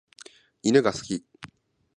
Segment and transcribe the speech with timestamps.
[0.63, 1.23] 犬が好き。